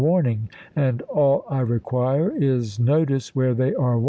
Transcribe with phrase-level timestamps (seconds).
[0.01, 0.03] r.
[0.03, 3.99] warning and all I require is notice where they are P!